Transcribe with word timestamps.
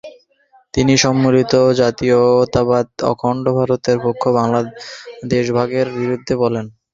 তিনি 0.73 0.93
সম্মিলিত 0.97 1.53
জাতীয়তাবাদ, 1.81 2.87
অখণ্ড 3.11 3.45
ভারতের 3.57 3.97
পক্ষে 4.05 4.27
এবং 4.31 4.45
দেশভাগের 5.31 5.87
বিরুদ্ধে 5.97 6.33
বলেন। 6.43 6.65